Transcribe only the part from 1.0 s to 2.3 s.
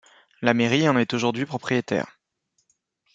aujourd'hui propriétaire.